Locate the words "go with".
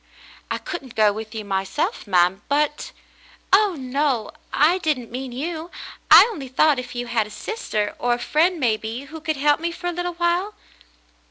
0.95-1.35